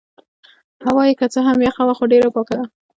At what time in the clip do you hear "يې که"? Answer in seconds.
1.09-1.25